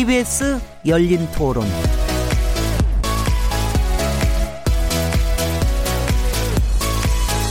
[0.00, 1.66] KBS 열린 토론.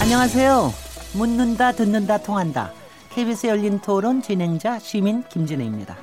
[0.02, 0.74] 안녕하세요.
[1.14, 2.74] 묻는다, 듣는다, 통한다.
[3.14, 5.96] KBS 열린 토론 진행자 시민 김진혜입니다.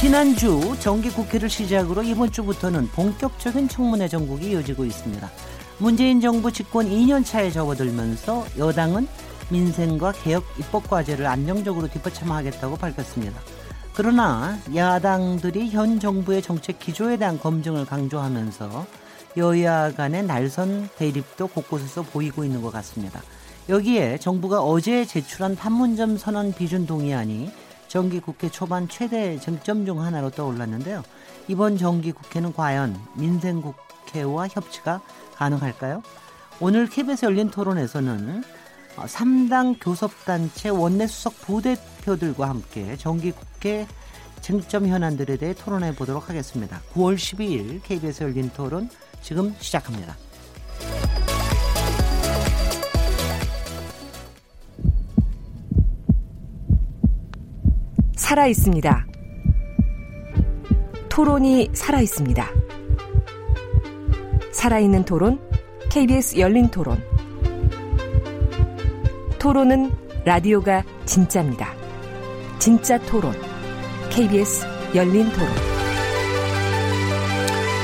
[0.00, 5.30] 지난주 정기국회를 시작으로 이번 주부터는 본격적인 청문회 전국이 이어지고 있습니다.
[5.78, 9.06] 문재인 정부 집권 2년 차에 접어들면서 여당은
[9.50, 13.38] 민생과 개혁 입법 과제를 안정적으로 뒷받침하겠다고 밝혔습니다.
[13.94, 18.86] 그러나 야당들이 현 정부의 정책 기조에 대한 검증을 강조하면서
[19.36, 23.22] 여야 간의 날선 대립도 곳곳에서 보이고 있는 것 같습니다.
[23.68, 27.50] 여기에 정부가 어제 제출한 판문점 선언 비준 동의안이
[27.88, 31.02] 정기 국회 초반 최대 쟁점 중 하나로 떠올랐는데요.
[31.48, 35.00] 이번 정기 국회는 과연 민생 국회와 협치가
[35.34, 36.02] 가능할까요?
[36.60, 38.42] 오늘 KBS 열린 토론에서는
[38.96, 43.86] 3당 교섭단체 원내수석 부대표들과 함께 정기 국회
[44.40, 46.80] 쟁점 현안들에 대해 토론해 보도록 하겠습니다.
[46.94, 48.88] 9월 12일 KBS 열린 토론
[49.20, 50.16] 지금 시작합니다.
[58.16, 59.15] 살아 있습니다.
[61.16, 62.46] 토론이 살아 있습니다.
[64.52, 65.40] 살아있는 토론,
[65.88, 67.02] KBS 열린 토론.
[69.38, 69.92] 토론은
[70.26, 71.72] 라디오가 진짜입니다.
[72.58, 73.32] 진짜 토론,
[74.10, 75.48] KBS 열린 토론.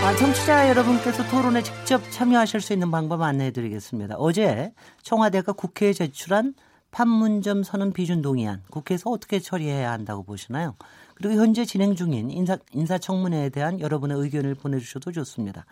[0.04, 4.16] 아, 청취자 여러분께서 토론에 직접 참여하실 수 있는 방법 안내해 드리겠습니다.
[4.18, 6.52] 어제 청와대가 국회에 제출한
[6.92, 10.76] 판문점 선언 비준 동의안 국회에서 어떻게 처리해야 한다고 보시나요?
[11.14, 15.64] 그리고 현재 진행 중인 인사, 인사청문회에 대한 여러분의 의견을 보내주셔도 좋습니다.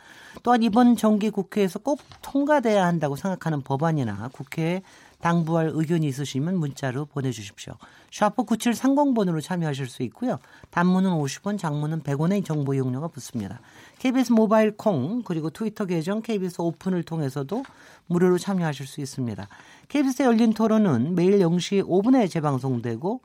[0.42, 4.82] 또한 이번 정기 국회에서 꼭 통과돼야 한다고 생각하는 법안이나 국회에
[5.20, 7.74] 당부할 의견이 있으시면 문자로 보내주십시오.
[8.10, 10.38] 샤프 9730번으로 참여하실 수 있고요.
[10.70, 13.60] 단문은 50원, 장문은 100원의 정보 이용료가 붙습니다.
[13.98, 17.64] KBS 모바일 콩 그리고 트위터 계정 KBS 오픈을 통해서도
[18.06, 19.46] 무료로 참여하실 수 있습니다.
[19.88, 23.20] KBS 열린 토론은 매일 0시 5분에 재방송되고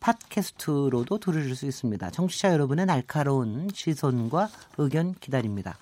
[0.00, 2.10] 팟캐스트로도 들으실 수 있습니다.
[2.10, 5.78] 청취자 여러분의 날카로운 시선과 의견 기다립니다.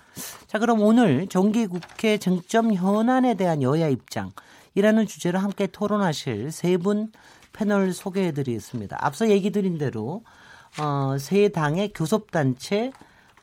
[0.47, 4.31] 자, 그럼 오늘 정기국회 쟁점 현안에 대한 여야 입장
[4.75, 7.11] 이라는 주제로 함께 토론하실 세 분
[7.53, 8.97] 패널 소개해 드리겠습니다.
[8.99, 10.23] 앞서 얘기 드린 대로
[10.77, 12.91] 어, 세 당의 교섭단체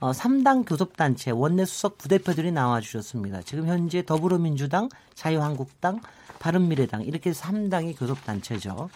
[0.01, 3.41] 어, 3당 교섭단체 원내 수석 부대표들이 나와 주셨습니다.
[3.43, 6.01] 지금 현재 더불어민주당, 자유한국당,
[6.41, 8.91] 바른미래당 이렇게 3당의 교섭단체죠.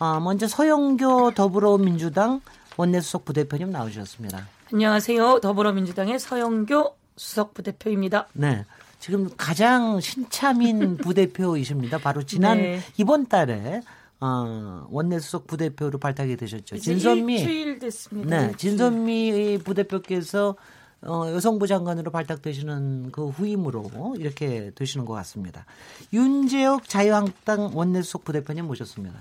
[0.00, 2.40] 어, 먼저 서영교 더불어민주당
[2.76, 4.46] 원내 수석 부대표님 나오셨습니다.
[4.72, 5.40] 안녕하세요.
[5.40, 8.28] 더불어민주당의 서영교 수석 부대표입니다.
[8.32, 8.64] 네.
[8.98, 11.98] 지금 가장 신차민 부대표이십니다.
[11.98, 12.80] 바로 지난 네.
[12.96, 13.80] 이번 달에
[14.20, 16.78] 어, 원내 수석 부대표로 발탁이 되셨죠.
[16.78, 18.46] 진선미 일주일 됐습니다.
[18.48, 20.56] 네, 진선미 부대표께서
[21.02, 25.64] 어, 여성부 장관으로 발탁되시는 그 후임으로 이렇게 되시는 것 같습니다.
[26.12, 29.20] 윤재혁 자유한국당 원내 수석 부대표님 모셨습니다.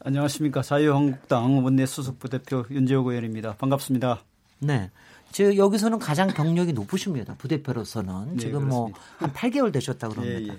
[0.00, 0.62] 안녕하십니까.
[0.62, 3.54] 자유한국당 원내 수석 부대표 윤재혁 의원입니다.
[3.54, 4.22] 반갑습니다.
[4.58, 4.90] 네.
[5.32, 7.34] 즉 여기서는 가장 경력이 높으십니다.
[7.38, 10.38] 부대표로서는 네, 지금 뭐 한 8개월 되셨다 그럽니다.
[10.40, 10.58] 예, 예.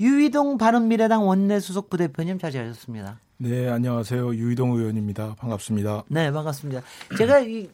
[0.00, 3.18] 유희동 바른미래당 원내 수석 부대표님 자리하셨습니다.
[3.38, 4.34] 네, 안녕하세요.
[4.34, 5.34] 유희동 의원입니다.
[5.38, 6.04] 반갑습니다.
[6.08, 6.80] 네, 반갑습니다.
[7.18, 7.68] 제가 이,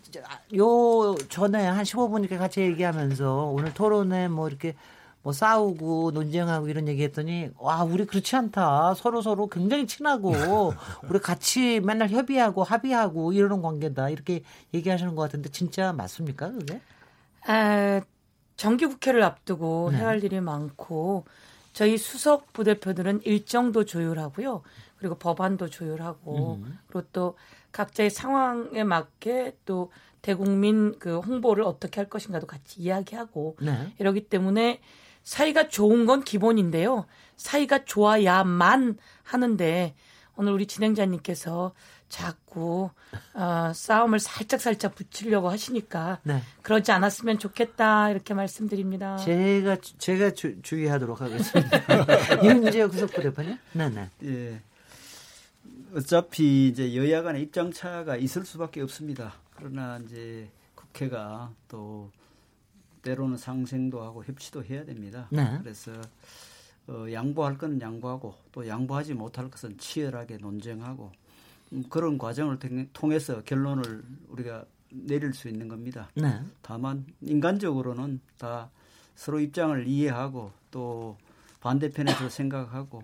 [0.57, 4.75] 요 전에 한 15분 이렇게 같이 얘기하면서 오늘 토론에 뭐 이렇게
[5.23, 10.33] 뭐 싸우고 논쟁하고 이런 얘기했더니 와 우리 그렇지 않다 서로 서로 굉장히 친하고
[11.09, 14.43] 우리 같이 맨날 협의하고 합의하고 이러는 관계다 이렇게
[14.75, 16.81] 얘기하시는 것 같은데 진짜 맞습니까 그게?
[17.47, 18.01] 아
[18.57, 19.99] 정기 국회를 앞두고 네.
[19.99, 21.25] 해야 할 일이 많고
[21.73, 24.63] 저희 수석 부대표들은 일정도 조율하고요
[24.99, 26.79] 그리고 법안도 조율하고 음.
[26.89, 27.37] 그리고 또
[27.71, 29.91] 각자의 상황에 맞게 또
[30.21, 33.93] 대국민 그 홍보를 어떻게 할 것인가도 같이 이야기하고 네.
[33.99, 34.81] 이러기 때문에
[35.25, 37.07] 사이가 좋은 건 기본인데요.
[37.37, 39.95] 사이가 좋아야만 하는데
[40.37, 41.73] 오늘 우리 진행자님께서
[42.09, 42.91] 자꾸
[43.35, 46.43] 어, 싸움을 살짝 살짝 붙이려고 하시니까 네.
[46.61, 49.17] 그러지 않았으면 좋겠다 이렇게 말씀드립니다.
[49.17, 51.81] 제가 제가 주, 주의하도록 하겠습니다.
[52.45, 53.59] 윤재혁 수석부대표님.
[53.73, 54.11] 네네.
[54.25, 54.61] 예.
[55.95, 59.35] 어차피 이제 여야 간의 입장 차가 있을 수밖에 없습니다.
[59.57, 62.11] 그러나 이제 국회가 또
[63.03, 65.29] 때로는 상생도 하고 협치도 해야 됩니다.
[65.31, 65.59] 네.
[65.61, 65.93] 그래서
[66.87, 71.13] 어, 양보할 것은 양보하고 또 양보하지 못할 것은 치열하게 논쟁하고
[71.73, 72.59] 음, 그런 과정을
[72.93, 76.11] 통해서 결론을 우리가 내릴 수 있는 겁니다.
[76.15, 76.41] 네.
[76.61, 78.71] 다만 인간적으로는 다
[79.15, 81.17] 서로 입장을 이해하고 또
[81.61, 83.03] 반대편에서 생각하고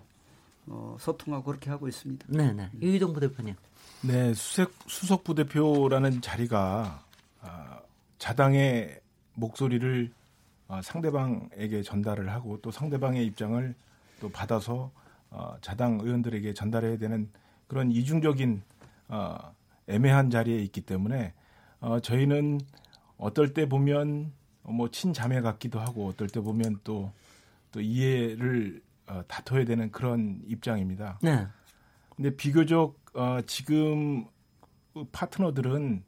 [0.67, 2.27] 어, 소통하고 그렇게 하고 있습니다.
[2.29, 2.69] 네, 네.
[2.81, 3.55] 유희동 부대표님.
[4.01, 7.03] 네, 수석 수석 부대표라는 자리가
[7.41, 7.79] 아,
[8.17, 8.99] 자당의
[9.39, 10.11] 목소리를
[10.67, 13.75] 아, 상대방에게 전달을 하고 또 상대방의 입장을
[14.19, 14.91] 또 받아서
[15.31, 17.29] 어, 자당 의원들에게 전달해야 되는
[17.67, 18.61] 그런 이중적인
[19.07, 19.37] 어,
[19.87, 21.33] 애매한 자리에 있기 때문에
[21.79, 22.59] 어, 저희는
[23.17, 24.31] 어떨 때 보면
[24.63, 27.11] 뭐 친자매 같기도 하고 어떨 때 보면 또
[27.71, 31.19] 또 이해를 어, 다퉈야 되는 그런 입장입니다.
[31.21, 31.47] 네.
[32.15, 34.25] 근데 비교적 어, 지금
[35.11, 36.03] 파트너들은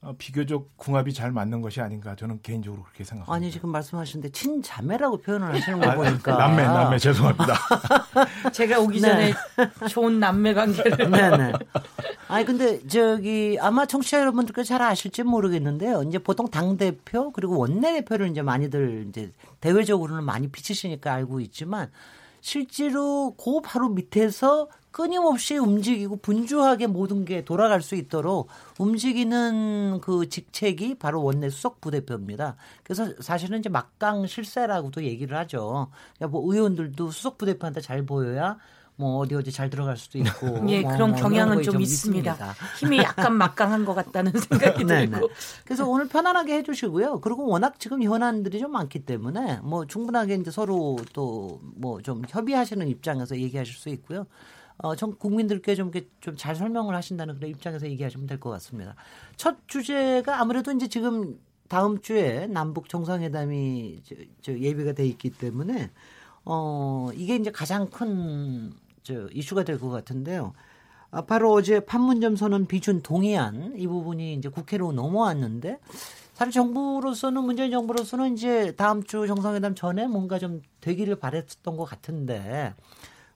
[0.00, 3.34] 어, 비교적 궁합이 잘 맞는 것이 아닌가 저는 개인적으로 그렇게 생각합니다.
[3.34, 7.54] 아니 지금 말씀하시는데 친자매라고 표현을 하시는 거 보니까 남매 남매 죄송합니다.
[8.52, 9.88] 제가 오기 전에 네.
[9.88, 11.52] 좋은 남매 관계를 네네.
[12.28, 16.04] 아니 근데 저기 아마 청취자 여러분들께 잘 아실지 모르겠는데요.
[16.04, 21.90] 이제 보통 당 대표 그리고 원내 대표를 이제 많이들 이제 대외적으로는 많이 비치시니까 알고 있지만
[22.40, 28.48] 실제로 그 바로 밑에서 끊임없이 움직이고 분주하게 모든 게 돌아갈 수 있도록
[28.78, 32.56] 움직이는 그 직책이 바로 원내 수석 부대표입니다.
[32.82, 35.88] 그래서 사실은 이제 막강 실세라고도 얘기를 하죠.
[36.16, 38.58] 그러니까 뭐 의원들도 수석 부대표한테 잘 보여야
[39.00, 42.32] 뭐 어디 어디 잘 들어갈 수도 있고 예 뭐 그런 뭐 경향은 좀, 좀 있습니다.
[42.32, 42.54] 있습니다.
[42.80, 45.10] 힘이 약간 막강한 것 같다는 생각이 네, 네.
[45.10, 45.30] 들고
[45.64, 47.20] 그래서 오늘 편안하게 해주시고요.
[47.20, 52.86] 그리고 워낙 지금 현안들이 좀 많기 때문에 뭐 충분하게 이제 서로 또 뭐 좀 협의하시는
[52.88, 54.26] 입장에서 얘기하실 수 있고요.
[54.78, 55.90] 어, 전 국민들께 좀
[56.20, 58.94] 좀잘 설명을 하신다는 그런 입장에서 얘기하시면 될 것 같습니다.
[59.36, 65.90] 첫 주제가 아무래도 이제 지금 다음 주에 남북 정상회담이 저, 저 예비가 돼 있기 때문에
[66.44, 68.72] 어 이게 이제 가장 큰
[69.08, 70.52] 저 이슈가 될 것 같은데요.
[71.10, 75.78] 아, 바로 어제 판문점 선언 비준 동의안 이 부분이 이제 국회로 넘어왔는데
[76.34, 82.74] 사실 정부로서는 문재인 정부로서는 이제 다음 주 정상회담 전에 뭔가 좀 되기를 바랬던 것 같은데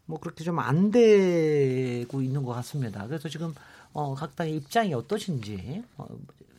[0.04, 3.06] 뭐 그렇게 좀 안 되고 있는 것 같습니다.
[3.06, 3.54] 그래서 지금
[3.94, 6.06] 어, 각 당의 입장이 어떠신지 어,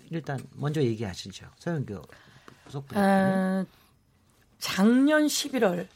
[0.10, 1.46] 일단 먼저 얘기하시죠.
[1.60, 2.02] 서영교
[2.66, 2.96] 부속부.
[2.98, 3.66] 어,
[4.60, 5.88] 작년 11월,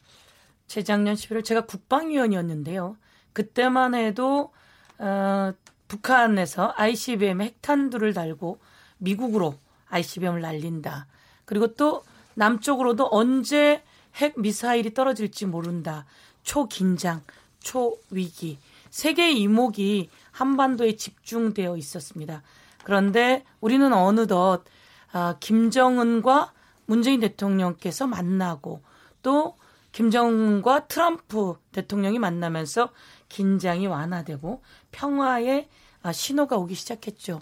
[0.67, 2.97] 재작년 11월 제가 국방위원이었는데요.
[3.37, 4.51] 그때만 해도
[4.97, 5.53] 어,
[5.87, 8.57] 북한에서 ICBM 핵탄두를 달고
[8.97, 9.53] 미국으로
[9.89, 11.05] ICBM을 날린다.
[11.45, 12.03] 그리고 또
[12.33, 13.83] 남쪽으로도 언제
[14.15, 16.07] 핵 미사일이 떨어질지 모른다.
[16.41, 17.21] 초긴장,
[17.59, 18.57] 초위기.
[18.89, 22.41] 세계의 이목이 한반도에 집중되어 있었습니다.
[22.83, 24.63] 그런데 우리는 어느덧
[25.11, 26.53] 아, 김정은과
[26.87, 28.81] 문재인 대통령께서 만나고
[29.21, 29.55] 또
[29.97, 32.89] 김정은과 트럼프 대통령이 만나면서
[33.29, 34.61] 긴장이 완화되고
[34.91, 35.67] 평화의
[36.03, 37.41] 아, 신호가 오기 시작했죠.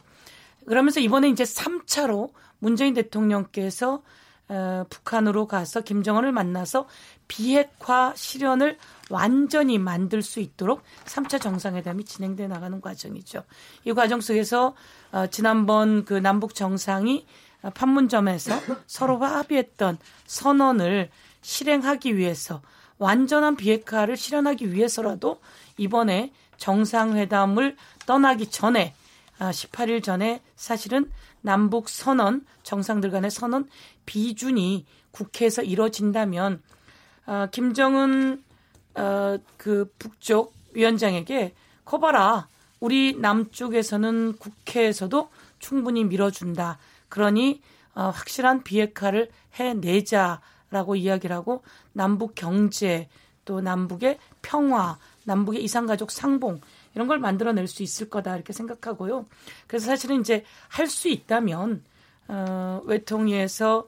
[0.65, 4.01] 그러면서 이번에 이제 3차로 문재인 대통령께서
[4.47, 6.87] 어, 북한으로 가서 김정은을 만나서
[7.27, 8.77] 비핵화 실현을
[9.09, 13.43] 완전히 만들 수 있도록 3차 정상회담이 진행돼 나가는 과정이죠.
[13.83, 14.75] 이 과정 속에서
[15.11, 17.25] 어, 지난번 그 남북 정상이
[17.73, 21.09] 판문점에서 서로가 합의했던 선언을
[21.45, 22.63] 실행하기 위해서
[22.97, 25.39] 완전한 비핵화를 실현하기 위해서라도
[25.77, 27.75] 이번에 정상회담을
[28.07, 28.95] 떠나기 전에
[29.37, 31.11] 18일 아, 전에 사실은
[31.41, 33.69] 남북 선언 정상들 간의 선언
[34.07, 36.63] 비준이 국회에서 이뤄진다면
[37.27, 38.43] 어, 김정은
[38.95, 42.47] 어, 그 북쪽 위원장에게 커봐라.
[42.79, 46.79] 우리 남쪽에서는 국회에서도 충분히 밀어준다.
[47.09, 47.61] 그러니
[47.93, 53.07] 어, 확실한 비핵화를 해내자 라고 이야기를 하고 남북 경제
[53.45, 56.61] 또 남북의 평화, 남북의 이산가족 상봉
[56.95, 59.25] 이런 걸 만들어낼 수 있을 거다 이렇게 생각하고요.
[59.67, 61.83] 그래서 사실은 이제 할 수 있다면
[62.27, 63.87] 어, 외통위에서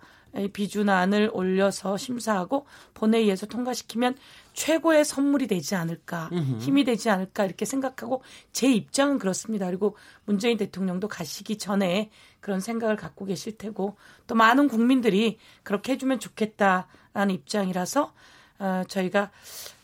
[0.53, 4.15] 비준안을 올려서 심사하고 본회의에서 통과시키면
[4.53, 6.29] 최고의 선물이 되지 않을까,
[6.60, 9.67] 힘이 되지 않을까 이렇게 생각하고 제 입장은 그렇습니다.
[9.67, 16.19] 그리고 문재인 대통령도 가시기 전에 그런 생각을 갖고 계실 테고 또 많은 국민들이 그렇게 해주면
[16.19, 18.13] 좋겠다라는 입장이라서
[18.60, 19.31] 어, 저희가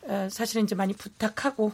[0.03, 1.71] 어, 사실은 이제 많이 부탁하고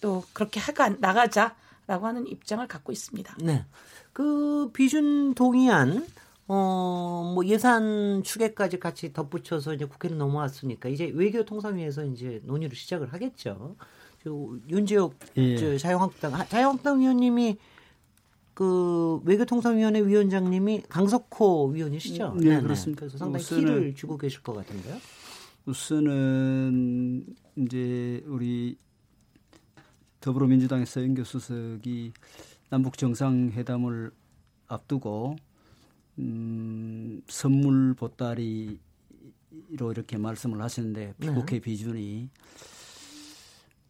[0.00, 3.36] 또 그렇게 하가 나가자라고 하는 입장을 갖고 있습니다.
[3.40, 3.64] 네.
[4.12, 6.06] 그 비준 동의안
[6.54, 13.74] 어, 뭐 예산 추계까지 같이 덧붙여서 이제 국회로 넘어왔으니까 이제 외교통상위에서 이제 논의를 시작을 하겠죠.
[14.68, 15.78] 윤지혁 예.
[15.78, 17.56] 자유한국당 자유한국당 위원님이
[18.52, 22.34] 그 외교통상위원회 위원장님이 강석호 위원이시죠?
[22.38, 23.00] 네, 네 그렇습니다.
[23.00, 24.98] 그래서 상당히 키를 주고 계실 것 같은데요.
[25.64, 27.24] 우선은
[27.56, 28.76] 이제 우리
[30.20, 32.12] 더불어민주당의 서영교 수석이
[32.68, 34.10] 남북 정상회담을
[34.68, 35.36] 앞두고
[36.18, 38.78] 음, 선물 보따리
[39.70, 41.26] 이렇게 말씀을 하시는데 네.
[41.32, 42.28] 국회 비준이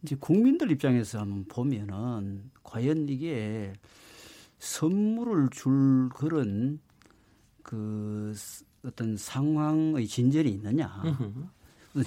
[0.03, 3.73] 이제 국민들 입장에서 한번 보면은 과연 이게
[4.59, 6.79] 선물을 줄 그런
[7.61, 8.33] 그
[8.85, 11.01] 어떤 상황의 진전이 있느냐.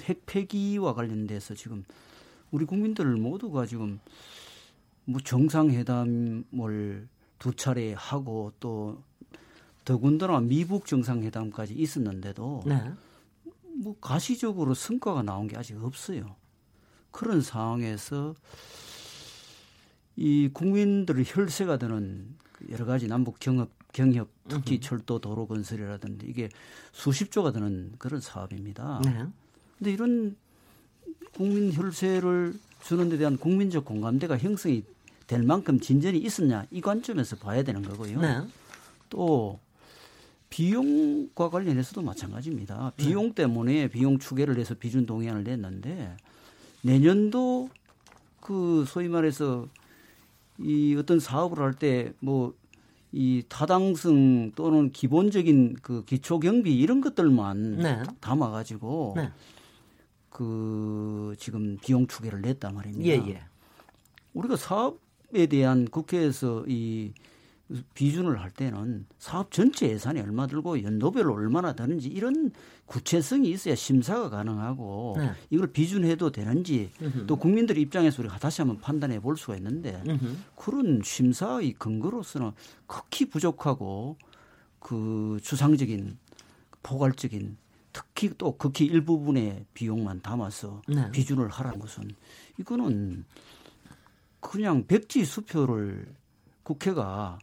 [0.01, 1.83] 핵 폐기와 관련돼서 지금
[2.51, 3.99] 우리 국민들 모두가 지금
[5.05, 7.07] 뭐 정상회담을
[7.39, 9.01] 두 차례 하고 또
[9.87, 12.91] 더군다나 미국 정상회담까지 있었는데도 네.
[13.77, 16.35] 뭐 가시적으로 성과가 나온 게 아직 없어요.
[17.11, 18.35] 그런 상황에서
[20.17, 24.81] 이 국민들의 혈세가 되는 그 여러 가지 남북 경협, 경협 특히 으흠.
[24.81, 26.49] 철도 도로 건설이라든지 이게
[26.91, 29.01] 수십조가 드는 그런 사업입니다.
[29.05, 29.25] 네.
[29.77, 30.35] 근데 이런
[31.33, 34.83] 국민 혈세를 주는 데 대한 국민적 공감대가 형성이
[35.27, 38.19] 될 만큼 진전이 있었냐 이 관점에서 봐야 되는 거고요.
[38.19, 38.41] 네.
[39.09, 39.61] 또
[40.49, 42.93] 비용과 관련해서도 마찬가지입니다.
[42.95, 46.15] 비용 때문에 비용 추계를 해서 비준 동의안을 냈는데
[46.81, 47.69] 내년도
[48.39, 49.67] 그 소위 말해서
[50.59, 52.53] 이 어떤 사업을 할 때 뭐
[53.13, 58.03] 이 타당성 또는 기본적인 그 기초 경비 이런 것들만 네.
[58.19, 59.31] 담아 가지고 네.
[60.29, 63.05] 그 지금 비용 추계를 냈단 말입니다.
[63.07, 63.41] 예, 예.
[64.33, 67.13] 우리가 사업에 대한 국회에서 이
[67.93, 72.51] 비준을 할 때는 사업 전체 예산이 얼마 들고 연도별로 얼마나 드는지 이런
[72.85, 75.31] 구체성이 있어야 심사가 가능하고 네.
[75.49, 77.27] 이걸 비준해도 되는지 으흠.
[77.27, 80.43] 또 국민들 입장에서 우리가 다시 한번 판단해 볼 수가 있는데 으흠.
[80.55, 82.51] 그런 심사의 근거로서는
[82.85, 84.17] 극히 부족하고
[84.79, 86.17] 그 추상적인
[86.83, 87.57] 포괄적인
[87.91, 91.11] 특히 또 극히 일부분의 비용만 담아서 네.
[91.11, 92.09] 비준을 하라는 것은
[92.59, 93.25] 이거는
[94.39, 96.07] 그냥 백지 수표를
[96.63, 97.39] 국회가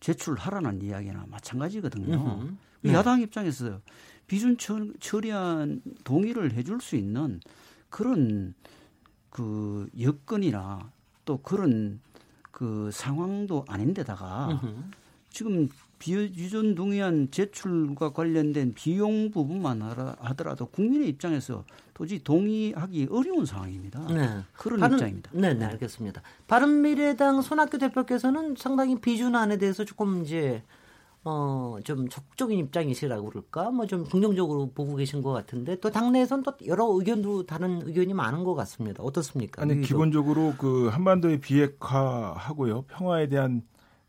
[0.00, 2.48] 제출하라는 이야기나 마찬가지거든요.
[2.82, 2.92] 네.
[2.92, 3.80] 야당 입장에서
[4.26, 4.56] 비준
[5.00, 7.40] 처리안 동의를 해줄 수 있는
[7.90, 8.54] 그런
[9.30, 10.90] 그 여건이나
[11.24, 12.00] 또 그런
[12.50, 14.60] 그 상황도 아닌데다가
[15.30, 21.64] 지금 비유전 동의안 제출과 관련된 비용 부분만 하더라도 국민의 입장에서
[21.94, 24.06] 도저히 동의하기 어려운 상황입니다.
[24.06, 24.28] 네.
[24.52, 25.30] 그런 바른, 입장입니다.
[25.34, 26.22] 네, 네, 알겠습니다.
[26.46, 30.62] 바른미래당 손학규 대표께서는 상당히 비준안에 대해서 조금 이제
[31.24, 33.70] 어, 좀 적극적인 입장이시라고 그럴까?
[33.72, 38.44] 뭐 좀 긍정적으로 보고 계신 것 같은데 또 당내에선 또 여러 의견도 다른 의견이 많은
[38.44, 39.02] 것 같습니다.
[39.02, 39.62] 어떻습니까?
[39.62, 42.82] 아니, 기본적으로 그 한반도의 비핵화하고요.
[42.82, 43.62] 평화에 대한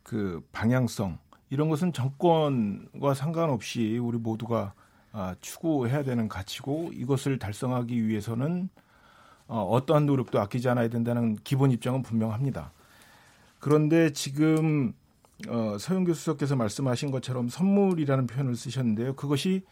[0.03, 1.17] 그 방향성
[1.49, 4.73] 이런 것은 정권과 상관없이 우리 모두가
[5.11, 8.69] 아, 추구해야 되는 가치고 이것을 달성하기 위해서는
[9.47, 12.71] 어, 어떠한 노력도 아끼지 않아야 된다는 기본 입장은 분명합니다.
[13.59, 14.93] 그런데 지금
[15.47, 19.15] 어, 서영 교 수석께서 말씀하신 것처럼 선물이라는 표현을 쓰셨는데요.
[19.15, 19.63] 그것이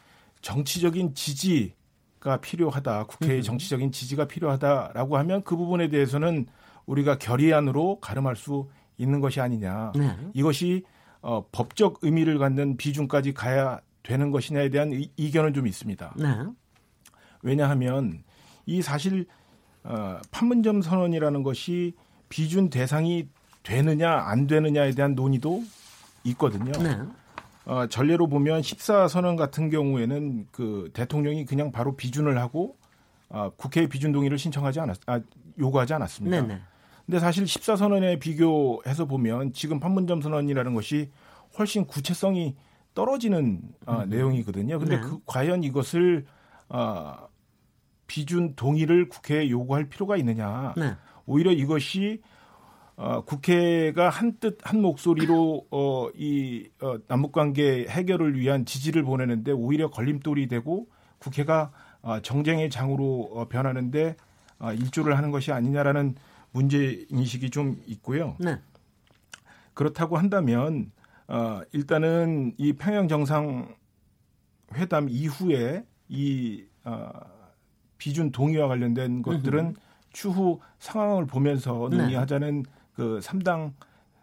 [0.42, 3.06] 정치적인 지지가 필요하다.
[3.06, 3.42] 국회의 음.
[3.44, 6.48] 정치적인 지지가 필요하다라고 하면 그 부분에 대해서는
[6.88, 8.68] 우리가 결의안으로 가름할 수
[8.98, 9.92] 있는 것이 아니냐.
[9.96, 10.18] 네.
[10.34, 10.84] 이것이
[11.22, 16.14] 어, 법적 의미를 갖는 비중까지 가야 되는 것이냐에 대한 의, 이견은 좀 있습니다.
[16.18, 16.28] 네.
[17.42, 18.24] 왜냐하면
[18.66, 19.26] 이 사실
[19.84, 21.94] 어, 판문점 선언이라는 것이
[22.30, 23.28] 비준 대상이
[23.64, 25.64] 되느냐 안 되느냐에 대한 논의도
[26.26, 26.72] 있거든요.
[26.82, 26.98] 네.
[27.66, 32.78] 어, 전례로 보면 14 선언 같은 경우에는 그 대통령이 그냥 바로 비준을 하고
[33.30, 35.20] 어, 국회에 비준 동의를 신청하지 않았, 아,
[35.60, 36.42] 요구하지 않았습니다.
[36.42, 36.62] 네네.
[37.08, 37.14] 네.
[37.14, 41.10] 근데 사실 14선언에 비교해서 보면 지금 판문점 선언이라는 것이
[41.58, 42.56] 훨씬 구체성이
[42.94, 44.10] 떨어지는 어, 음.
[44.10, 44.78] 내용이거든요.
[44.80, 45.02] 근데 네.
[45.02, 46.26] 그 과연 이것을
[46.70, 47.16] 어,
[48.08, 50.74] 비준 동의를 국회에 요구할 필요가 있느냐?
[50.76, 50.96] 네.
[51.26, 52.22] 오히려 이것이
[52.98, 59.90] 어, 국회가 한뜻 한 목소리로 어, 이 어, 남북 관계 해결을 위한 지지를 보내는데 오히려
[59.90, 60.88] 걸림돌이 되고
[61.20, 61.72] 국회가
[62.02, 64.16] 어, 정쟁의 장으로 어, 변하는데
[64.60, 66.16] 어, 일조를 하는 것이 아니냐라는
[66.58, 68.36] 문제 인식이 좀 있고요.
[68.40, 68.60] 네.
[69.76, 70.92] 그렇다고 한다면
[71.28, 73.76] 어, 일단은 이 평양 정상
[74.74, 77.12] 회담 이후에 이 어,
[78.00, 79.76] 비준 동의와 관련된 것들은 으흠.
[80.12, 81.98] 추후 상황을 보면서 네.
[81.98, 82.72] 논의하자는 네.
[82.94, 83.74] 그 3당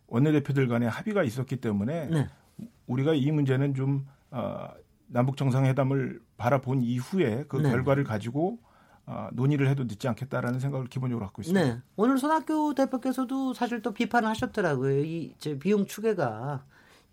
[0.09, 2.27] 원내대표들 간의 합의가 있었기 때문에 네.
[2.89, 4.71] 우리가 이 문제는 좀 어,
[5.07, 7.71] 남북 정상회담을 바라본 이후에 그 네.
[7.71, 8.59] 결과를 가지고
[9.07, 11.75] 어, 논의를 해도 늦지 않겠다라는 생각을 기본적으로 갖고 있습니다.
[11.75, 11.81] 네.
[11.97, 15.05] 오늘 손학규 대표께서도 사실 또 비판을 하셨더라고요.
[15.05, 16.65] 이 비용 추계가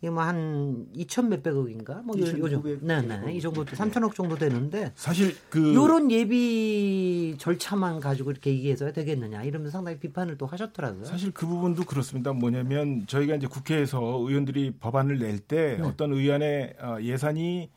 [0.01, 2.01] 이게 뭐한 2천 몇백억인가?
[2.03, 8.49] 뭐 요즘 네네 이 정도 3천억 정도 되는데 사실 그 요런 예비 절차만 가지고 이렇게
[8.49, 11.05] 얘기해서 되겠느냐 이러면서 상당히 비판을 또 하셨더라고요.
[11.05, 12.33] 사실 그 부분도 그렇습니다.
[12.33, 15.83] 뭐냐면 저희가 이제 국회에서 의원들이 법안을 낼때 네.
[15.83, 17.69] 어떤 의안의 어, 예산이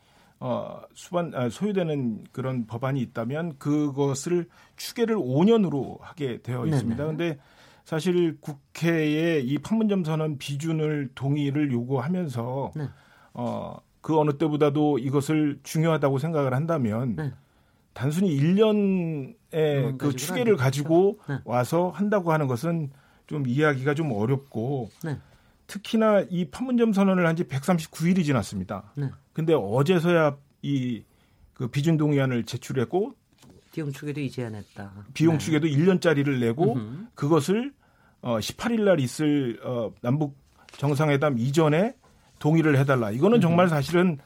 [0.45, 7.03] 어, 수반 아, 소유되는 그런 법안이 있다면 그것을 추계를 5년으로 하게 되어 있습니다.
[7.03, 7.39] 그런데
[7.83, 12.83] 사실 국회에 이 판문점 선언 비준을 동의를 요구하면서 네.
[13.33, 17.33] 어, 그 어느 때보다도 이것을 중요하다고 생각을 한다면 네.
[17.93, 21.39] 단순히 1년의 그 추계를 가지고 네.
[21.43, 22.91] 와서 한다고 하는 것은
[23.25, 25.17] 좀 이해하기가 좀 어렵고 네.
[25.67, 28.91] 특히나 이 판문점 선언을 한 지 139일이 지났습니다.
[28.95, 29.09] 네.
[29.33, 31.03] 근데 어제서야 이
[31.55, 33.15] 그 비준 동의안을 제출했고
[33.71, 34.91] 비용 추계도 이제야 냈다.
[35.13, 35.37] 비용 네.
[35.39, 37.07] 추계도 1년짜리를 내고 으흠.
[37.15, 37.73] 그것을
[38.21, 40.37] 어 18일 날 있을 어 남북
[40.77, 41.95] 정상회담 이전에
[42.39, 43.11] 동의를 해달라.
[43.11, 44.19] 이거는 정말 사실은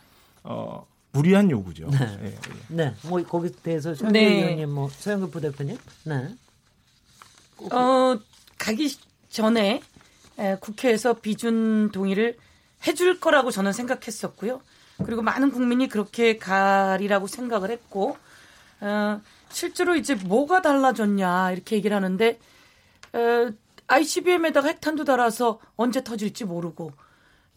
[0.44, 1.90] 어 무리한 요구죠.
[1.92, 1.98] 네.
[2.24, 2.36] 예, 예.
[2.70, 2.94] 네.
[3.08, 4.26] 뭐 거기에 대해서 최영규 네.
[4.26, 6.36] 의원님, 뭐 서영규 부대표님, 네.
[7.72, 8.20] 어
[8.58, 8.90] 가기
[9.30, 9.82] 전에
[10.62, 12.38] 국회에서 비준 동의를
[12.88, 14.62] 해줄 거라고 저는 생각했었고요.
[15.06, 18.18] 그리고 많은 국민이 그렇게 가리라고 생각을 했고,
[18.82, 22.40] 어, 실제로 이제 뭐가 달라졌냐 이렇게 얘기를 하는데,
[23.14, 23.50] 어,
[23.88, 26.92] ICBM에다가 핵탄두 달아서 언제 터질지 모르고,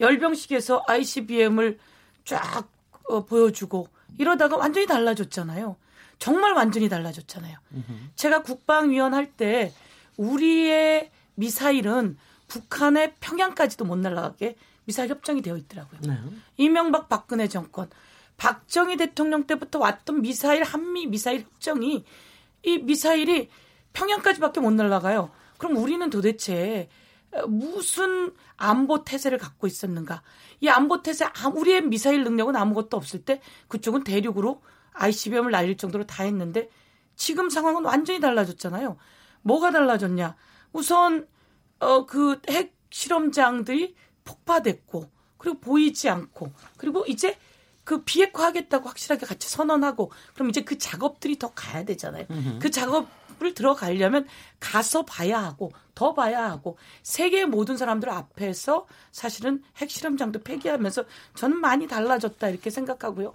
[0.00, 1.78] 열병식에서 ICBM을
[2.24, 2.68] 쫙
[3.08, 5.76] 어, 보여주고, 이러다가 완전히 달라졌잖아요.
[6.18, 7.56] 정말 완전히 달라졌잖아요.
[8.14, 9.72] 제가 국방위원 할 때
[10.16, 12.16] 우리의 미사일은
[12.52, 16.00] 북한의 평양까지도 못 날아가게 미사일 협정이 되어 있더라고요.
[16.02, 16.18] 네.
[16.58, 17.88] 이명박 박근혜 정권
[18.36, 22.04] 박정희 대통령 때부터 왔던 미사일 한미 미사일 협정이
[22.64, 23.48] 이 미사일이
[23.94, 25.30] 평양까지밖에 못 날아가요.
[25.56, 26.90] 그럼 우리는 도대체
[27.48, 30.22] 무슨 안보 태세를 갖고 있었는가?
[30.60, 34.60] 이 안보 태세 아, 우리의 미사일 능력은 아무것도 없을 때 그쪽은 대륙으로
[34.92, 36.68] ICBM을 날릴 정도로 다 했는데
[37.16, 38.98] 지금 상황은 완전히 달라졌잖아요.
[39.40, 40.36] 뭐가 달라졌냐?
[40.72, 41.26] 우선
[41.82, 47.36] 어, 그 핵 실험장들이 폭파됐고, 그리고 보이지 않고, 그리고 이제
[47.84, 52.26] 그 비핵화하겠다고 확실하게 같이 선언하고, 그럼 이제 그 작업들이 더 가야 되잖아요.
[52.30, 52.58] 음흠.
[52.60, 54.26] 그 작업을 들어가려면
[54.60, 61.88] 가서 봐야 하고, 더 봐야 하고, 세계 모든 사람들 앞에서 사실은 핵실험장도 폐기하면서 저는 많이
[61.88, 63.34] 달라졌다 이렇게 생각하고요.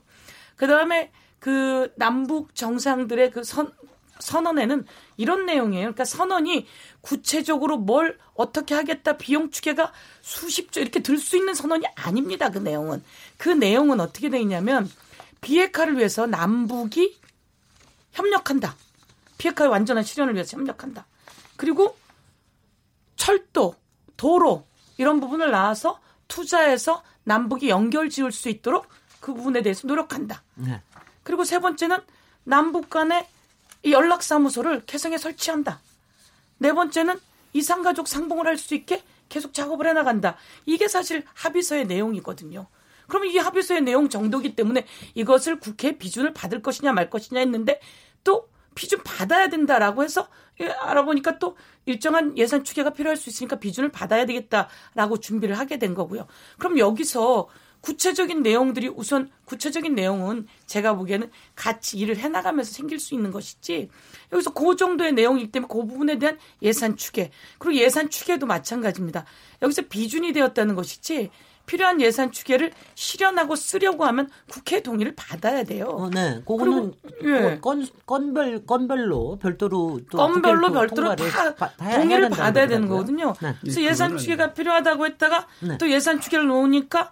[0.56, 3.74] 그 다음에 그 남북 정상들의 그 선,
[4.20, 4.86] 선언에는
[5.18, 5.84] 이런 내용이에요.
[5.84, 6.68] 그러니까 선언이
[7.02, 12.50] 구체적으로 뭘 어떻게 하겠다 비용 추계가 수십조 이렇게 들 수 있는 선언이 아닙니다.
[12.50, 13.04] 그 내용은.
[13.38, 14.90] 그 내용은 어떻게 돼 있냐면
[15.42, 17.20] 비핵화를 위해서 남북이
[18.12, 18.76] 협력한다.
[19.38, 21.06] 비핵화의 완전한 실현을 위해서 협력한다.
[21.58, 21.98] 그리고
[23.16, 23.76] 철도,
[24.16, 24.66] 도로
[24.98, 28.88] 이런 부분을 나와서 투자해서 남북이 연결 지을 수 있도록
[29.20, 30.44] 그 부분에 대해서 노력한다.
[30.56, 30.82] 네.
[31.24, 31.98] 그리고 세 번째는
[32.44, 33.28] 남북 간의
[33.84, 35.80] 이 연락사무소를 개성에 설치한다.
[36.60, 37.20] 네 번째는
[37.54, 40.38] 이상가족 상봉을 할 수 있게 계속 작업을 해나간다.
[40.66, 42.68] 이게 사실 합의서의 내용이거든요.
[43.08, 44.86] 그럼 이게 합의서의 내용 정도기 때문에
[45.16, 47.80] 이것을 국회 비준을 받을 것이냐 말 것이냐 했는데
[48.24, 50.28] 또 비준 받아야 된다라고 해서
[50.60, 55.94] 예, 알아보니까 또 일정한 예산 추계가 필요할 수 있으니까 비준을 받아야 되겠다라고 준비를 하게 된
[55.94, 56.28] 거고요.
[56.58, 57.48] 그럼 여기서
[57.88, 63.89] 구체적인 내용들이 우선 구체적인 내용은 제가 보기에는 같이 일을 해나가면서 생길 수 있는 것이지
[64.34, 69.23] 여기서 그 정도의 내용이기 때문에 그 부분에 대한 예산 추계 그리고 예산 추계도 마찬가지입니다.
[69.62, 71.30] 여기서 비준이 되었다는 것이지
[71.65, 75.86] 필요한 예산 추계를 실현하고 쓰려고 하면 국회 동의를 받아야 돼요.
[75.86, 77.58] 어, 네, 그거는 예.
[77.62, 83.34] 건 건별 건별로 별도로 또 건별로 별도로 다, 다 동의를 받아야 되는 거거든요.
[83.41, 83.56] 네.
[83.62, 85.78] 그래서 예산 추계가 필요하다고 했다가 네.
[85.78, 87.12] 또 예산 추계를 놓으니까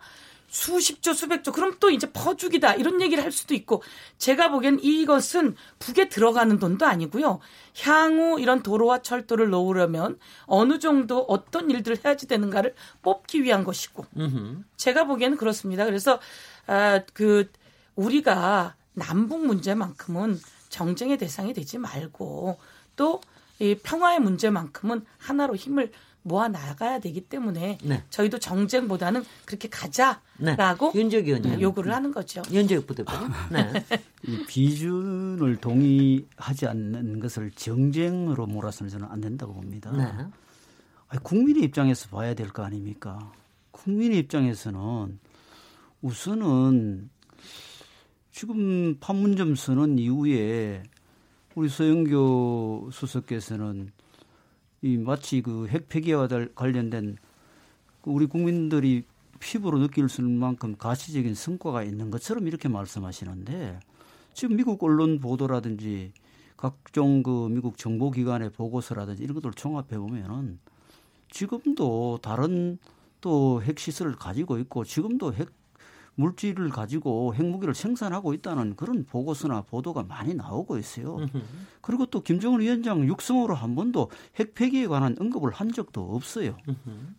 [0.56, 2.76] 수십조, 수백조, 그럼 또 이제 퍼주기다.
[2.76, 3.84] 이런 얘기를 할 수도 있고,
[4.18, 7.42] 제가 보기엔 이것은 북에 들어가는 돈도 아니고요.
[7.82, 14.64] 향후 이런 도로와 철도를 놓으려면 어느 정도 어떤 일들을 해야지 되는가를 뽑기 위한 것이고, 음흠.
[14.78, 15.84] 제가 보기에는 그렇습니다.
[15.84, 16.20] 그래서,
[16.68, 17.52] 아, 그,
[17.98, 20.40] 우리가 남북 문제만큼은
[20.70, 22.58] 정쟁의 대상이 되지 말고,
[22.96, 23.20] 또,
[23.60, 25.92] 이 평화의 문제만큼은 하나로 힘을
[26.28, 28.04] 모아 나가야 되기 때문에 네.
[28.10, 31.00] 저희도 정쟁보다는 그렇게 가자라고 네.
[31.00, 32.42] 윤적 의원님 요구를 하는 거죠.
[32.52, 33.30] 윤적 부대표님.
[33.52, 33.86] 네.
[34.28, 39.92] 이 비준을 동의하지 않는 것을 정쟁으로 몰아서는 저는 안 된다고 봅니다.
[39.92, 40.04] 네.
[41.08, 43.32] 아니, 국민의 입장에서 봐야 될 거 아닙니까?
[43.70, 45.20] 국민의 입장에서는
[46.02, 47.10] 우선은
[48.32, 50.82] 지금 판문점 선언 이후에
[51.54, 53.92] 우리 서영교 수석께서는
[54.86, 57.18] 이 마치 그 핵 폐기와 관련된
[58.04, 59.04] 그 우리 국민들이
[59.40, 63.80] 피부로 느낄 수 있는 만큼 가시적인 성과가 있는 것처럼 이렇게 말씀하시는데
[64.36, 66.14] 지금 미국 언론 보도라든지
[66.56, 70.60] 각종 그 미국 정보기관의 보고서라든지 이런 것들을 종합해 보면은
[71.32, 72.78] 지금도 다른
[73.22, 75.50] 또 핵시설을 가지고 있고 지금도 핵
[76.16, 81.18] 물질을 가지고 핵무기를 생산하고 있다는 그런 보고서나 보도가 많이 나오고 있어요.
[81.82, 86.58] 그리고 또 김정은 위원장 육성으로 한 번도 핵 폐기에 관한 언급을 한 적도 없어요.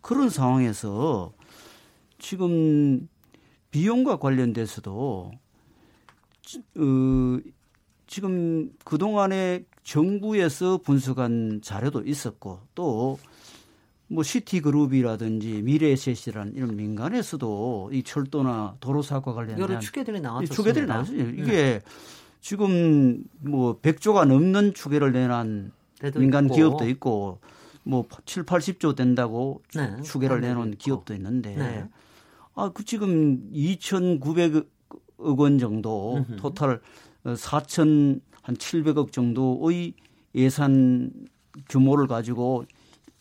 [0.01, 1.31] 그런 상황에서
[2.17, 3.07] 지금
[3.69, 5.31] 비용과 관련돼서도
[6.77, 7.39] 어,
[8.07, 13.19] 지금 그동안에 정부에서 분석한 자료도 있었고 또
[14.09, 20.53] 뭐 시티그룹이라든지 미래에셋이라는 이런 민간에서도 이 철도나 도로 사고와 관련된 여러 추계들이 나왔죠.
[20.53, 21.29] 추계들이 나왔어요.
[21.29, 21.81] 이게 네.
[22.39, 25.71] 지금 뭐 100조가 넘는 추계를 내놓은
[26.15, 26.55] 민간 있고.
[26.55, 27.39] 기업도 있고
[27.83, 30.01] 뭐 7, 80조 된다고 네.
[30.03, 30.77] 추계를 내놓은 있고.
[30.77, 31.89] 기업도 있는데 네.
[32.55, 34.67] 아, 그 지금 2,900억
[35.17, 36.35] 원 정도 음흠.
[36.37, 36.79] 토탈
[37.25, 39.93] 4천 한 700억 정도의
[40.33, 41.11] 예산
[41.67, 42.63] 규모를 가지고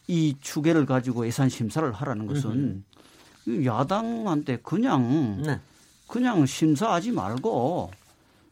[0.08, 2.84] 이 추계를 가지고 예산 심사를 하라는 것은.
[3.64, 5.60] 야당한테 그냥 네.
[6.06, 7.90] 그냥 심사하지 말고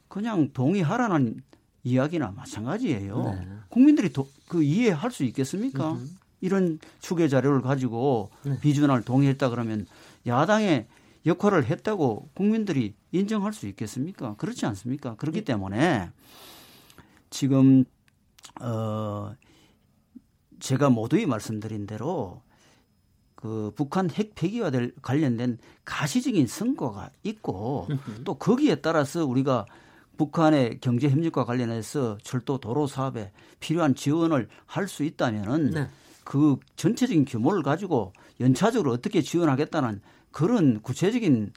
[0.08, 1.42] 그냥 동의하라는
[1.82, 3.22] 이야기나 마찬가지예요.
[3.24, 3.48] 네.
[3.68, 5.92] 국민들이 도, 그 이해할 수 있겠습니까?
[5.92, 6.08] 음흠.
[6.40, 8.58] 이런 추계 자료를 가지고 네.
[8.60, 9.86] 비준을 동의했다 그러면
[10.26, 10.86] 야당의
[11.26, 14.34] 역할을 했다고 국민들이 인정할 수 있겠습니까?
[14.36, 15.16] 그렇지 않습니까?
[15.16, 15.44] 그렇기 네.
[15.44, 16.10] 때문에
[17.30, 17.84] 지금
[18.60, 19.34] 어
[20.64, 22.40] 제가 모두에 말씀드린 대로
[23.34, 27.86] 그 북한 핵 폐기와 될 관련된 가시적인 선거가 있고
[28.24, 29.66] 또 거기에 따라서 우리가
[30.16, 35.88] 북한의 경제 협력과 관련해서 철도 도로 사업에 필요한 지원을 할 수 있다면은 네.
[36.24, 40.00] 그 전체적인 규모를 가지고 연차적으로 어떻게 지원하겠다는
[40.30, 41.52] 그런 구체적인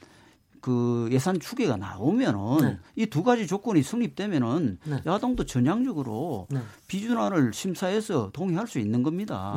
[0.60, 2.78] 그 예산 추계가 나오면은 네.
[2.96, 5.02] 이두 가지 조건이 성립되면은 네.
[5.06, 6.60] 야당도 전향적으로 네.
[6.86, 9.54] 비준안을 심사해서 동의할 수 있는 겁니다.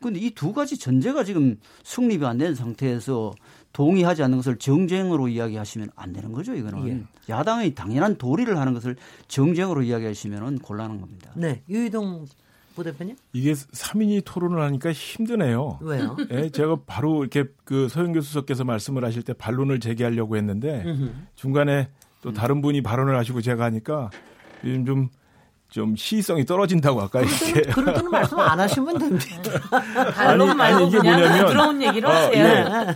[0.00, 0.26] 그런데 네.
[0.26, 3.34] 이두 가지 전제가 지금 성립이 안 된 상태에서
[3.72, 6.54] 동의하지 않는 것을 정쟁으로 이야기하시면 안 되는 거죠.
[6.54, 7.32] 이거는 예.
[7.32, 8.96] 야당의 당연한 도리를 하는 것을
[9.28, 11.30] 정쟁으로 이야기하시면 곤란한 겁니다.
[11.36, 12.26] 네, 유희동
[12.74, 13.16] 부 대표님?
[13.32, 15.78] 이게 3인이 토론을 하니까 힘드네요.
[15.80, 16.16] 왜요?
[16.30, 20.84] 예, 제가 바로 이렇게 그 서영 교 수석께서 말씀을 하실 때 반론을 제기하려고 했는데
[21.34, 21.88] 중간에
[22.22, 24.10] 또 다른 분이 발언을 하시고 제가 하니까
[24.64, 25.08] 요즘 좀,
[25.68, 27.62] 좀 시의성이 떨어진다고 아까 이렇게.
[27.72, 29.26] 그럴 때는 말씀 안 하시면 됩니다.
[30.16, 31.46] 아니, 아니, 이게 뭐냐면.
[31.46, 32.44] 부러운 얘기를 어, 하세요.
[32.44, 32.94] 예.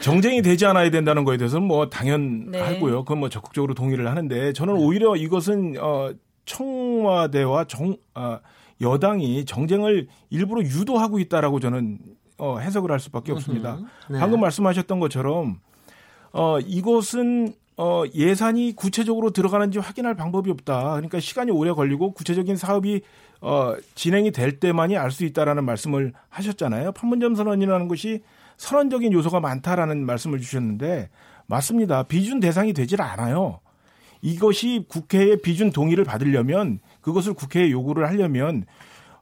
[0.00, 2.50] 정쟁이 되지 않아야 된다는 거에 대해서는 뭐 당연하고요.
[2.50, 3.02] 네.
[3.02, 6.12] 그건 뭐 적극적으로 동의를 하는데 저는 오히려 이것은 어,
[6.44, 8.40] 청와대와 정, 아,
[8.82, 11.98] 여당이 정쟁을 일부러 유도하고 있다라고 저는
[12.38, 13.78] 어, 해석을 할 수밖에 없습니다.
[14.10, 14.18] 네.
[14.18, 15.60] 방금 말씀하셨던 것처럼
[16.32, 20.92] 어, 이것은 어, 예산이 구체적으로 들어가는지 확인할 방법이 없다.
[20.92, 23.00] 그러니까 시간이 오래 걸리고 구체적인 사업이
[23.40, 26.92] 어, 진행이 될 때만이 알 수 있다라는 말씀을 하셨잖아요.
[26.92, 28.22] 판문점 선언이라는 것이
[28.56, 31.08] 선언적인 요소가 많다라는 말씀을 주셨는데
[31.46, 32.04] 맞습니다.
[32.04, 33.60] 비준 대상이 되질 않아요.
[34.22, 38.64] 이것이 국회의 비준 동의를 받으려면 그것을 국회에 요구를 하려면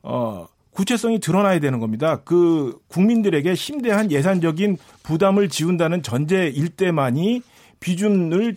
[0.02, 2.20] 어 구체성이 드러나야 되는 겁니다.
[2.24, 7.42] 그 국민들에게 심대한 예산적인 부담을 지운다는 전제일 때만이
[7.80, 8.54] 비준을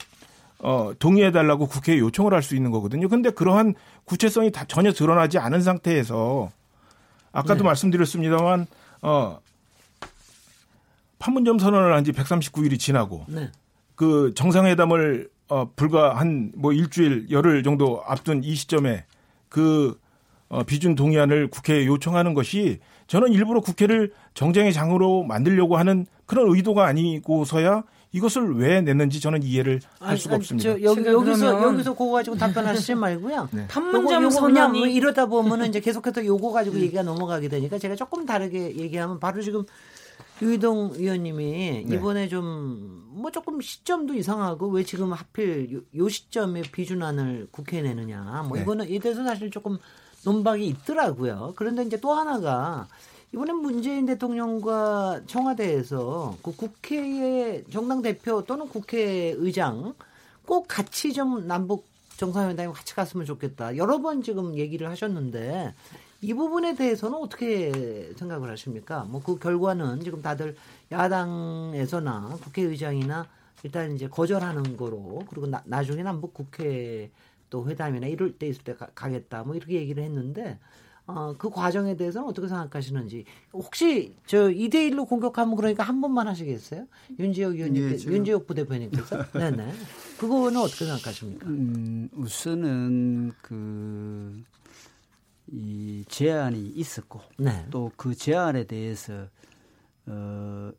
[0.60, 3.10] 어, 동의해달라고 국회에 요청을 할 수 있는 거거든요.
[3.10, 3.74] 근데 그러한
[4.06, 6.52] 구체성이 다 전혀 드러나지 않은 상태에서
[7.34, 7.64] 아까도 네.
[7.66, 8.68] 말씀드렸습니다만
[9.02, 9.40] 어,
[11.20, 13.50] 판문점 선언을 한 지 139일이 지나고 네.
[13.96, 19.06] 그 정상회담을 어, 불과 한 뭐 일주일 열흘 정도 앞둔 이 시점에
[19.50, 20.00] 그
[20.50, 26.86] 어, 비준 동의안을 국회에 요청하는 것이 저는 일부러 국회를 정쟁의 장으로 만들려고 하는 그런 의도가
[26.86, 30.70] 아니고서야 이것을 왜 냈는지 저는 이해를 할 아니, 수가 아니, 없습니다.
[30.70, 33.50] 저, 여기, 여기서 여기서 그거 가지고 답변하시지 말고요.
[33.54, 33.68] 네.
[33.68, 38.76] 판문점 선언이 뭐 이러다 보면은 이제 계속해서 요거 가지고 얘기가 넘어가게 되니까 제가 조금 다르게
[38.78, 39.64] 얘기하면 바로 지금
[40.42, 41.96] 유희동 의원님이 네.
[41.96, 48.44] 이번에 좀 뭐 조금 시점도 이상하고 왜 지금 하필 요, 요 시점에 비준안을 국회에 내느냐
[48.48, 48.64] 뭐 네.
[48.64, 49.78] 이거는 이 대해서 사실 조금
[50.26, 51.54] 논박이 있더라고요.
[51.56, 52.88] 그런데 이제 또 하나가
[53.34, 59.94] 이번엔 문재인 대통령과 청와대에서 그 국회의 정당 대표 또는 국회의장
[60.46, 63.78] 꼭 같이 좀 남북 정상회담에 같이 갔으면 좋겠다.
[63.78, 65.74] 여러 번 지금 얘기를 하셨는데
[66.24, 69.04] 이 부분에 대해서는 어떻게 생각을 하십니까?
[69.04, 70.56] 뭐 그 결과는 지금 다들
[70.92, 73.28] 야당에서나 국회의장이나
[73.64, 77.10] 일단 이제 거절하는 거로 그리고 나, 나중에 남북 국회
[77.50, 80.60] 또 회담이나 이럴 때 있을 때 가, 가겠다 뭐 이렇게 얘기를 했는데
[81.06, 86.86] 어, 그 과정에 대해서는 어떻게 생각하시는지 혹시 저 2대 1로 공격하면 그러니까 한 번만 하시겠어요?
[87.20, 89.74] 윤지혁 의원님, 예, 윤지혁 부대표님께서 네네
[90.18, 91.48] 그거는 어떻게 생각하십니까?
[91.48, 94.42] 음, 우선은 그
[95.48, 97.68] 이 제안이 있었고 네.
[97.70, 99.28] 또그 제안에 대해서
[100.08, 100.72] 어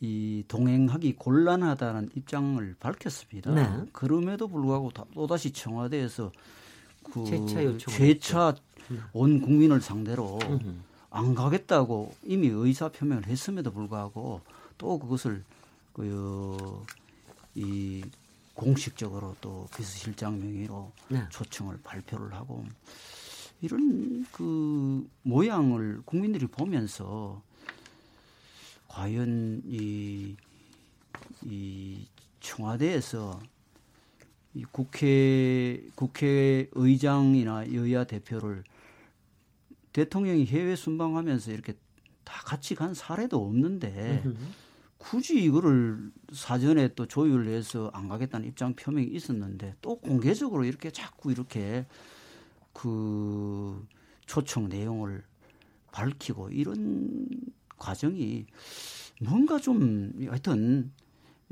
[0.00, 3.52] 이 동행하기 곤란하다는 입장을 밝혔습니다.
[3.52, 3.84] 네.
[3.92, 6.32] 그럼에도 불구하고 또 다시 청와대에서
[7.12, 8.54] 그 재차, 재차
[9.12, 10.38] 온 국민을 상대로
[11.10, 14.40] 안 가겠다고 이미 의사 표명을 했음에도 불구하고
[14.78, 15.44] 또 그것을
[15.92, 18.02] 그이
[18.54, 21.26] 공식적으로 또 비서실장 명의로 네.
[21.28, 22.64] 초청을 발표를 하고
[23.62, 27.42] 이런 그 모양을 국민들이 보면서
[28.88, 30.36] 과연 이,
[31.44, 32.06] 이
[32.40, 33.40] 청와대에서
[34.54, 38.64] 이 국회 국회의장이나 여야 대표를
[39.92, 41.74] 대통령이 해외 순방하면서 이렇게
[42.24, 44.22] 다 같이 간 사례도 없는데
[44.98, 51.86] 굳이 이거를 사전에 또 조율해서 안 가겠다는 입장 표명이 있었는데 또 공개적으로 이렇게 자꾸 이렇게
[52.72, 53.86] 그
[54.26, 55.22] 초청 내용을
[55.92, 57.26] 밝히고 이런
[57.76, 58.46] 과정이
[59.20, 60.92] 뭔가 좀 하여튼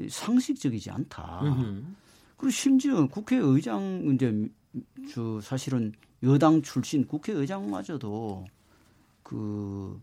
[0.09, 1.43] 상식적이지 않다.
[2.37, 4.49] 그리고 심지어 국회의장 이제
[5.13, 8.45] 저 사실은 여당 출신 국회의장마저도
[9.23, 10.01] 그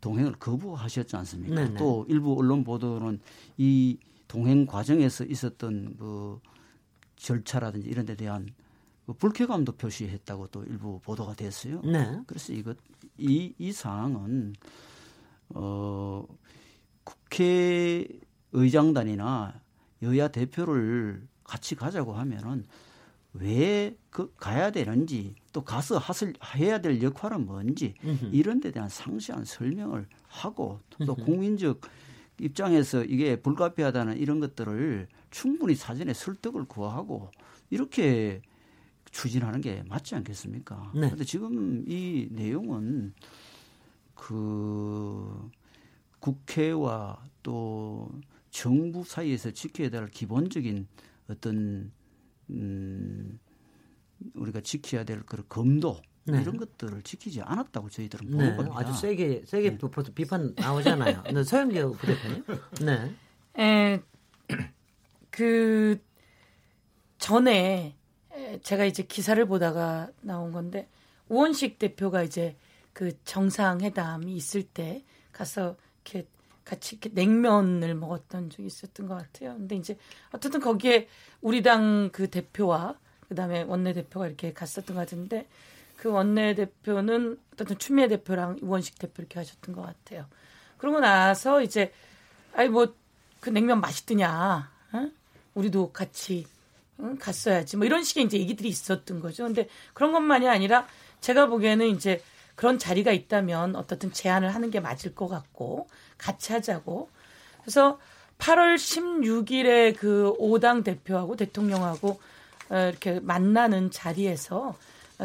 [0.00, 1.54] 동행을 거부하셨지 않습니까?
[1.54, 1.78] 네네.
[1.78, 3.20] 또 일부 언론 보도는
[3.56, 6.38] 이 동행 과정에서 있었던 그
[7.16, 8.67] 절차라든지 이런 데 대한 그
[9.14, 11.80] 불쾌감도 표시했다고 또 일부 보도가 됐어요.
[11.82, 12.20] 네.
[12.26, 12.76] 그래서 이것
[13.16, 14.54] 이, 이 사항은
[15.50, 16.26] 어
[17.04, 19.60] 국회의장단이나
[20.02, 22.66] 여야 대표를 같이 가자고 하면은
[23.34, 28.30] 왜 그 가야 되는지 또 가서 하슬 해야 될 역할은 뭔지 음흠.
[28.32, 31.24] 이런 데 대한 상세한 설명을 하고 또 음흠.
[31.24, 31.80] 국민적
[32.40, 37.30] 입장에서 이게 불가피하다는 이런 것들을 충분히 사전에 설득을 구하고
[37.70, 38.42] 이렇게
[39.18, 40.92] 추진하는 게 맞지 않겠습니까?
[40.94, 41.10] 네.
[41.10, 43.12] 근데 지금 이 내용은
[44.14, 45.50] 그
[46.20, 48.12] 국회와 또
[48.50, 50.86] 정부 사이에서 지켜야 될 기본적인
[51.28, 51.90] 어떤
[52.50, 53.40] 음,
[54.34, 56.40] 우리가 지켜야 될 그런 검도 네.
[56.40, 58.56] 이런 것들을 지키지 않았다고 저희들은 보는 네.
[58.56, 58.78] 겁니다.
[58.78, 60.14] 아주 세게 세게 네.
[60.14, 61.24] 비판 나오잖아요.
[61.34, 62.44] 네, 서영재 부대표님.
[62.82, 63.16] 네.
[63.60, 64.00] 에,
[65.30, 66.00] 그
[67.18, 67.97] 전에
[68.62, 70.88] 제가 이제 기사를 보다가 나온 건데
[71.28, 72.56] 우원식 대표가 이제
[72.92, 76.26] 그 정상회담이 있을 때 가서 이렇게
[76.64, 79.54] 같이 이렇게 냉면을 먹었던 적이 있었던 것 같아요.
[79.54, 79.96] 근데 이제
[80.32, 81.08] 어쨌든 거기에
[81.40, 82.96] 우리 당 그 대표와
[83.28, 85.46] 그다음에 원내 대표가 이렇게 갔었던 것 같은데
[85.96, 90.26] 그 원내 대표는 어떤 추미애 대표랑 우원식 대표 이렇게 하셨던 것 같아요.
[90.78, 91.92] 그러고 나서 이제
[92.54, 92.94] 아이 뭐
[93.40, 95.10] 그 냉면 맛있더냐, 어?
[95.54, 96.46] 우리도 같이
[97.00, 97.16] 응?
[97.18, 99.44] 갔어야지 뭐 이런 식의 이제 얘기들이 있었던 거죠.
[99.44, 100.86] 근데 그런 것만이 아니라
[101.20, 102.22] 제가 보기에는 이제
[102.54, 107.08] 그런 자리가 있다면 어떻든 제안을 하는 게 맞을 것 같고 같이 하자고.
[107.62, 108.00] 그래서
[108.38, 112.20] 8월 16일에 그 5당 대표하고 대통령하고
[112.70, 114.76] 어, 이렇게 만나는 자리에서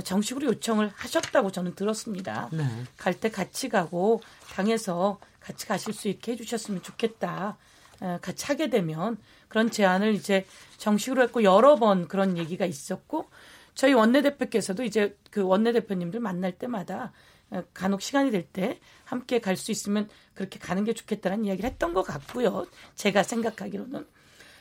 [0.04, 2.50] 정식으로 요청을 하셨다고 저는 들었습니다.
[2.52, 2.66] 네.
[2.98, 4.22] 갈때 같이 가고
[4.54, 7.58] 당에서 같이 가실 수 있게 해주셨으면 좋겠다.
[8.02, 9.18] 어, 같이 하게 되면
[9.54, 13.30] 그런 제안을 이제 정식으로 했고 여러 번 그런 얘기가 있었고
[13.76, 17.13] 저희 원내대표께서도 이제 그 원내대표님들 만날 때마다
[17.52, 21.94] 어, 간혹 시간이 될 때 함께 갈 수 있으면 그렇게 가는 게 좋겠다는 이야기를 했던
[21.94, 22.66] 것 같고요.
[22.96, 24.08] 제가 생각하기로는.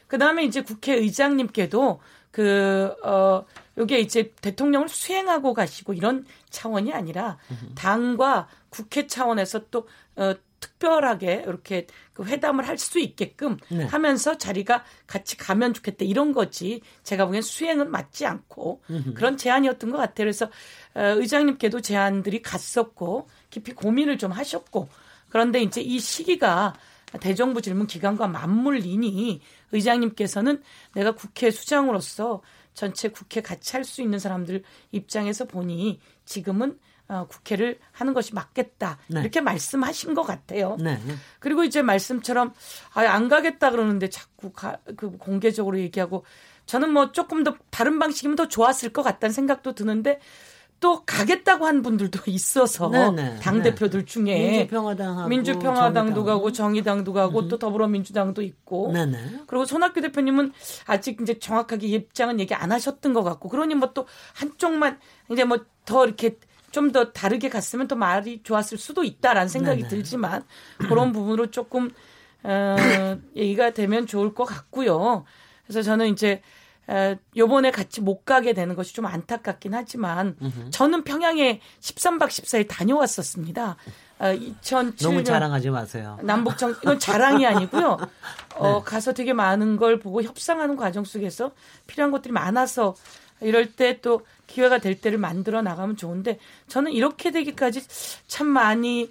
[0.08, 2.00] 그 다음에 이제 국회의장님께도
[2.30, 3.46] 그, 어,
[3.78, 7.38] 요게 이제 대통령을 수행하고 가시고 이런 차원이 아니라
[7.74, 13.84] 당과 국회 차원에서 또, 어, 특별하게 이렇게 그 회담을 할 수 있게끔 네.
[13.84, 19.14] 하면서 자리가 같이 가면 좋겠다 이런 거지 제가 보기엔 수행은 맞지 않고 음흠.
[19.14, 20.24] 그런 제안이었던 것 같아요.
[20.24, 20.46] 그래서
[20.94, 24.88] 어, 의장님께도 제안들이 갔었고 깊이 고민을 좀 하셨고
[25.28, 26.74] 그런데 이제 이 시기가
[27.20, 29.40] 대정부 질문 기간과 맞물리니
[29.72, 30.62] 의장님께서는
[30.94, 32.42] 내가 국회 수장으로서
[32.74, 36.78] 전체 국회 같이 할 수 있는 사람들 입장에서 보니 지금은
[37.12, 39.20] 어, 국회를 하는 것이 맞겠다 네.
[39.20, 40.78] 이렇게 말씀하신 것 같아요.
[40.80, 40.98] 네.
[41.40, 42.54] 그리고 이제 말씀처럼
[42.94, 46.24] 아, 안 가겠다 그러는데 자꾸 가, 그 공개적으로 얘기하고
[46.64, 50.20] 저는 뭐 조금 더 다른 방식이면 더 좋았을 것 같다는 생각도 드는데
[50.80, 52.90] 또 가겠다고 한 분들도 있어서.
[52.90, 53.14] 당
[53.58, 53.62] 네.
[53.62, 56.24] 대표들 중에 민주평화당 민주평화당도 정의당.
[56.24, 57.48] 가고 정의당도 가고 음.
[57.48, 59.42] 또 더불어민주당도 있고 네네.
[59.46, 60.52] 그리고 손학규 대표님은
[60.86, 64.98] 아직 이제 정확하게 입장은 얘기 안 하셨던 것 같고 그러니 뭐 또 한쪽만
[65.30, 66.36] 이제 뭐 더 이렇게
[66.72, 69.88] 좀 더 다르게 갔으면 또 말이 좋았을 수도 있다라는 생각이 네네.
[69.88, 70.44] 들지만
[70.78, 71.90] 그런 부분으로 조금
[72.42, 72.76] 어,
[73.36, 75.24] 얘기가 되면 좋을 것 같고요.
[75.64, 76.42] 그래서 저는 이제
[76.90, 80.70] 에, 요번에 같이 못 가게 되는 것이 좀 안타깝긴 하지만 으흠.
[80.70, 83.76] 저는 평양에 13박 14일 다녀왔었습니다.
[84.18, 86.18] 2007년 너무 자랑하지 마세요.
[86.22, 87.98] 남북정 이건 자랑이 아니고요.
[88.56, 88.82] 어, 네.
[88.84, 91.52] 가서 되게 많은 걸 보고 협상하는 과정 속에서
[91.86, 92.94] 필요한 것들이 많아서
[93.42, 97.82] 이럴 때 또 기회가 될 때를 만들어 나가면 좋은데 저는 이렇게 되기까지
[98.26, 99.10] 참 많이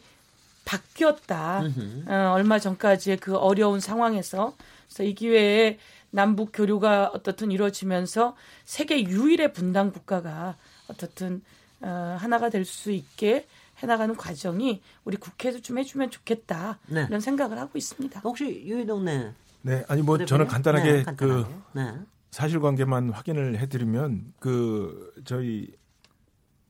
[0.65, 1.63] 바뀌었다.
[2.08, 4.56] 어, 얼마 전까지의 그 어려운 상황에서
[4.88, 5.78] 그래서 이 기회에
[6.12, 11.41] 남북 교류가 어떻든 이루어지면서 세계 유일의 분단 국가가 어떻든
[11.82, 13.48] 어, 하나가 될 수 있게
[13.80, 17.06] 해나가는 과정이 우리 국회에서 좀 해주면 좋겠다 네.
[17.10, 18.20] 이런 생각을 하고 있습니다.
[18.24, 21.44] 혹시 유희동 네 네 아니 뭐 저는 간단하게, 네, 간단하게.
[21.74, 21.94] 그 네.
[22.32, 25.67] 사실관계만 확인을 해드리면 그 저희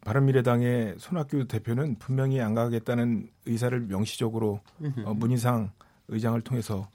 [0.02, 4.62] 바른미래당의 손학규 대표는 분명히 안 가겠다는 의사를 명시적으로
[5.06, 5.72] 어, 문희상
[6.08, 6.90] 의장을 통해서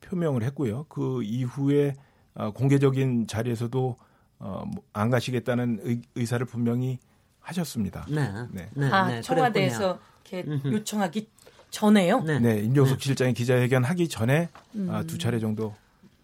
[0.00, 0.86] 표명을 했고요.
[0.88, 1.94] 그 이후에
[2.34, 3.96] 어, 공개적인 자리에서도
[4.38, 6.98] 어, 뭐안 가시겠다는 의, 의사를 분명히
[7.40, 8.06] 하셨습니다.
[8.08, 8.30] 네.
[8.52, 8.68] 네.
[8.74, 8.90] 네.
[8.90, 9.20] 아, 네.
[9.20, 9.98] 청와대에서
[10.30, 11.28] 이렇게 요청하기
[11.70, 12.20] 전에요?
[12.20, 12.38] 네.
[12.38, 12.60] 네.
[12.60, 14.88] 임종석 실장이 기자회견 하기 전에 음.
[14.90, 15.74] 아, 두 차례 정도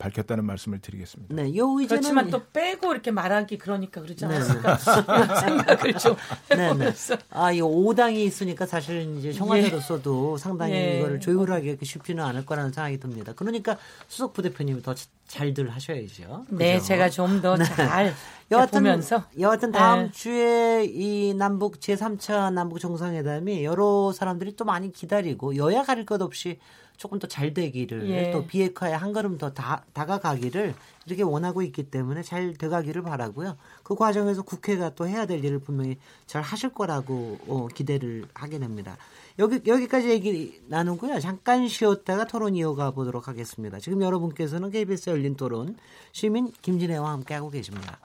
[0.02, 1.32] 밝혔다는 말씀을 드리겠습니다.
[1.32, 4.36] 네, 요 의제는 그렇지만 또 빼고 이렇게 말하기 그러니까 그러지 네.
[4.36, 4.42] 네.
[5.40, 6.16] 생각을 좀
[6.50, 7.16] 해보면서.
[7.16, 7.26] 네, 네.
[7.30, 10.42] 아, 이 5당이 있으니까 사실 이제 청와대로서도 예.
[10.42, 10.98] 상당히 예.
[10.98, 13.32] 이거를 조율하기 쉽지는 않을 거라는 생각이 듭니다.
[13.36, 14.92] 그러니까 수석 부대표님이 더
[15.28, 16.46] 잘들 하셔야죠.
[16.50, 16.86] 네, 그죠?
[16.86, 18.12] 제가 좀 더잘 네.
[18.50, 20.10] 여하튼, 보면서 여하튼 다음 네.
[20.10, 26.58] 주에 이 남북 제3차 남북 정상회담이 여러 사람들이 또 많이 기다리고 여야 가릴 것 없이
[27.02, 28.30] 조금 더 잘 되기를 예.
[28.30, 30.72] 또 비핵화에 한 걸음 더 다, 다가가기를
[31.06, 33.56] 이렇게 원하고 있기 때문에 잘 돼가기를 바라고요.
[33.82, 38.96] 그 과정에서 국회가 또 해야 될 일을 분명히 잘 하실 거라고 어, 기대를 하게 됩니다.
[39.40, 41.18] 여기 여기까지 얘기 나누고요.
[41.18, 43.80] 잠깐 쉬었다가 토론 이어가 보도록 하겠습니다.
[43.80, 45.76] 지금 여러분께서는 KBS 열린 토론
[46.12, 47.98] 시민 김진애와 함께하고 계십니다.